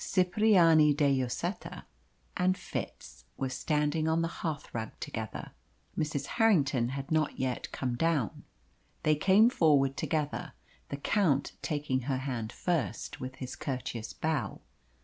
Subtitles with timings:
[0.03, 1.83] Cipriani de Lloseta
[2.35, 5.51] and Fitz were standing on the hearthrug together.
[5.95, 6.25] Mrs.
[6.25, 8.43] Harrington had not yet come down.
[9.03, 10.53] They came forward together,
[10.89, 14.61] the Count taking her hand first, with his courteous bow.